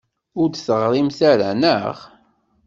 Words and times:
Ur 0.39 0.47
d-teɣrimt 0.49 1.19
ara, 1.31 1.49
naɣ? 1.61 1.97